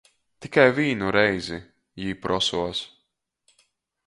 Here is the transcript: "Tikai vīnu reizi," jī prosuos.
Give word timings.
"Tikai 0.45 0.63
vīnu 0.77 1.11
reizi," 1.17 1.59
jī 2.05 2.17
prosuos. 2.25 2.83